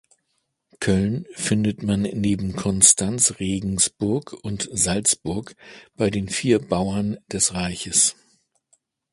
[0.79, 5.53] Köln findet man neben Konstanz, Regensburg und Salzburg
[5.95, 8.15] bei den vier Bauern des Reiches.